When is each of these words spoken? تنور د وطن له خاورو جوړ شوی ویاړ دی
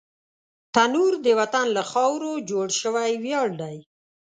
تنور 0.73 1.13
د 1.25 1.27
وطن 1.39 1.65
له 1.77 1.83
خاورو 1.91 2.31
جوړ 2.49 2.67
شوی 2.81 3.11
ویاړ 3.23 3.49
دی 3.61 3.77